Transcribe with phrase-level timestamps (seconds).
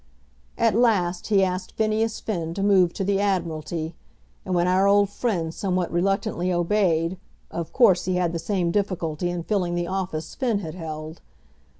[0.57, 3.93] At last he asked Phineas Finn to move to the Admiralty,
[4.43, 7.19] and, when our old friend somewhat reluctantly obeyed,
[7.51, 11.21] of course he had the same difficulty in filling the office Finn had held.